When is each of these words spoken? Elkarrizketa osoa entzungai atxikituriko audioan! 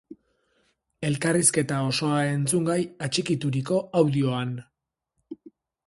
Elkarrizketa 1.09 1.83
osoa 1.89 2.23
entzungai 2.31 2.81
atxikituriko 3.09 3.81
audioan! 4.01 4.59